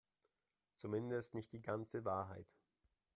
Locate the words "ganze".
1.61-2.05